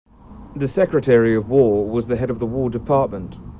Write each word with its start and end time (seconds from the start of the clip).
The 0.55 0.67
Secretary 0.67 1.35
of 1.35 1.47
War 1.47 1.87
was 1.87 2.07
the 2.07 2.15
head 2.15 2.31
of 2.31 2.39
the 2.39 2.47
War 2.47 2.71
Department. 2.71 3.37